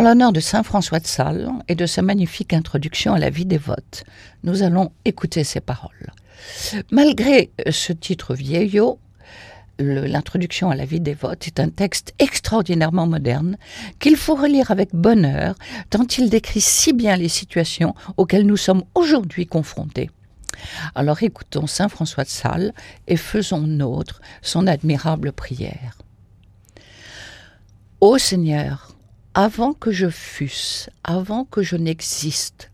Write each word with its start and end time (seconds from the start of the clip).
En 0.00 0.02
l'honneur 0.02 0.32
de 0.32 0.40
Saint 0.40 0.62
François 0.62 0.98
de 0.98 1.06
Sales 1.06 1.50
et 1.68 1.74
de 1.74 1.84
sa 1.84 2.00
magnifique 2.00 2.54
introduction 2.54 3.12
à 3.12 3.18
la 3.18 3.28
vie 3.28 3.44
dévote, 3.44 4.04
nous 4.44 4.62
allons 4.62 4.92
écouter 5.04 5.44
ces 5.44 5.60
paroles. 5.60 6.14
Malgré 6.90 7.50
ce 7.70 7.92
titre 7.92 8.34
vieillot, 8.34 8.98
l'introduction 9.78 10.70
à 10.70 10.74
la 10.74 10.86
vie 10.86 11.00
dévote 11.00 11.46
est 11.46 11.60
un 11.60 11.68
texte 11.68 12.14
extraordinairement 12.18 13.06
moderne 13.06 13.58
qu'il 13.98 14.16
faut 14.16 14.36
relire 14.36 14.70
avec 14.70 14.94
bonheur 14.94 15.54
tant 15.90 16.06
il 16.16 16.30
décrit 16.30 16.62
si 16.62 16.94
bien 16.94 17.18
les 17.18 17.28
situations 17.28 17.94
auxquelles 18.16 18.46
nous 18.46 18.56
sommes 18.56 18.84
aujourd'hui 18.94 19.46
confrontés. 19.46 20.08
Alors 20.94 21.22
écoutons 21.22 21.66
Saint 21.66 21.90
François 21.90 22.24
de 22.24 22.30
Sales 22.30 22.72
et 23.06 23.18
faisons 23.18 23.66
nôtre 23.66 24.22
son 24.40 24.66
admirable 24.66 25.32
prière. 25.32 25.98
Ô 28.00 28.16
Seigneur, 28.16 28.89
avant 29.42 29.72
que 29.72 29.90
je 29.90 30.10
fusse, 30.10 30.90
avant 31.02 31.46
que 31.46 31.62
je 31.62 31.74
n'existe, 31.74 32.70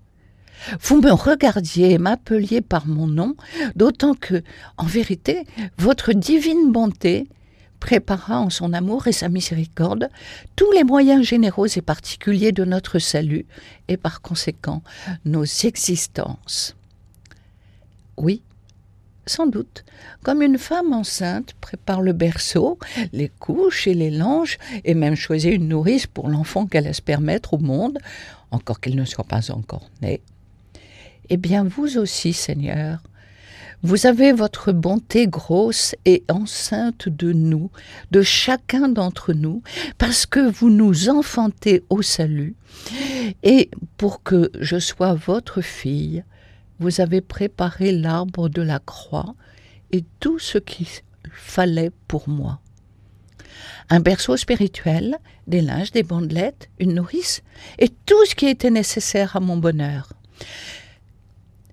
vous 0.80 1.00
me 1.00 1.12
regardiez 1.12 1.92
et 1.92 1.98
m'appeliez 1.98 2.60
par 2.60 2.88
mon 2.88 3.06
nom, 3.06 3.36
d'autant 3.76 4.14
que, 4.14 4.42
en 4.76 4.84
vérité, 4.84 5.44
votre 5.78 6.12
divine 6.12 6.72
bonté 6.72 7.28
prépara 7.78 8.40
en 8.40 8.50
son 8.50 8.72
amour 8.72 9.06
et 9.06 9.12
sa 9.12 9.28
miséricorde 9.28 10.08
tous 10.56 10.72
les 10.72 10.82
moyens 10.82 11.24
généraux 11.24 11.68
et 11.68 11.82
particuliers 11.82 12.50
de 12.50 12.64
notre 12.64 12.98
salut, 12.98 13.46
et 13.86 13.96
par 13.96 14.20
conséquent 14.20 14.82
nos 15.24 15.44
existences. 15.44 16.74
Oui, 18.16 18.42
sans 19.26 19.46
doute, 19.46 19.84
comme 20.22 20.42
une 20.42 20.58
femme 20.58 20.92
enceinte 20.92 21.54
prépare 21.60 22.00
le 22.00 22.12
berceau, 22.12 22.78
les 23.12 23.28
couches 23.28 23.86
et 23.86 23.94
les 23.94 24.10
langes, 24.10 24.58
et 24.84 24.94
même 24.94 25.16
choisit 25.16 25.52
une 25.52 25.68
nourrice 25.68 26.06
pour 26.06 26.28
l'enfant 26.28 26.66
qu'elle 26.66 26.86
espère 26.86 27.20
mettre 27.20 27.54
au 27.54 27.58
monde, 27.58 27.98
encore 28.50 28.80
qu'il 28.80 28.96
ne 28.96 29.04
soit 29.04 29.24
pas 29.24 29.50
encore 29.50 29.90
né. 30.02 30.20
Eh 31.28 31.36
bien, 31.36 31.64
vous 31.64 31.98
aussi, 31.98 32.32
Seigneur, 32.32 33.02
vous 33.82 34.06
avez 34.06 34.32
votre 34.32 34.72
bonté 34.72 35.26
grosse 35.26 35.94
et 36.04 36.24
enceinte 36.28 37.08
de 37.08 37.32
nous, 37.32 37.70
de 38.10 38.22
chacun 38.22 38.88
d'entre 38.88 39.32
nous, 39.32 39.62
parce 39.98 40.24
que 40.24 40.40
vous 40.40 40.70
nous 40.70 41.08
enfantez 41.08 41.84
au 41.90 42.00
salut, 42.00 42.54
et 43.42 43.70
pour 43.96 44.22
que 44.22 44.50
je 44.60 44.78
sois 44.78 45.14
votre 45.14 45.60
fille, 45.60 46.24
vous 46.78 47.00
avez 47.00 47.20
préparé 47.20 47.92
l'arbre 47.92 48.48
de 48.48 48.62
la 48.62 48.78
croix 48.78 49.34
et 49.92 50.04
tout 50.20 50.38
ce 50.38 50.58
qu'il 50.58 50.86
fallait 51.30 51.92
pour 52.08 52.28
moi. 52.28 52.60
Un 53.88 54.00
berceau 54.00 54.36
spirituel, 54.36 55.16
des 55.46 55.60
linges, 55.60 55.92
des 55.92 56.02
bandelettes, 56.02 56.68
une 56.78 56.94
nourrice, 56.94 57.42
et 57.78 57.88
tout 57.88 58.24
ce 58.26 58.34
qui 58.34 58.46
était 58.46 58.70
nécessaire 58.70 59.36
à 59.36 59.40
mon 59.40 59.56
bonheur. 59.56 60.12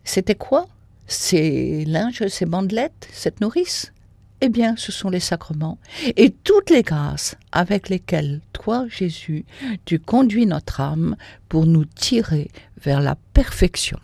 C'était 0.04 0.36
quoi? 0.36 0.68
Ces 1.08 1.86
linges, 1.86 2.28
ces 2.28 2.46
bandelettes, 2.46 3.08
cette 3.12 3.42
nourrice? 3.42 3.92
Eh 4.42 4.50
bien, 4.50 4.76
ce 4.76 4.92
sont 4.92 5.10
les 5.10 5.22
sacrements 5.22 5.78
et 6.18 6.30
toutes 6.30 6.70
les 6.70 6.82
grâces 6.82 7.36
avec 7.54 7.88
lesquelles 7.88 8.42
toi, 8.52 8.86
Jésus, 8.90 9.46
tu 9.86 10.00
conduis 10.00 10.46
notre 10.46 10.82
âme 10.82 11.16
pour 11.48 11.66
nous 11.66 11.86
tirer 11.86 12.52
vers 12.82 13.00
la 13.00 13.16
perfection. 13.34 14.00